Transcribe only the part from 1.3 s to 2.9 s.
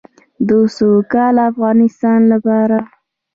افغانستان لپاره.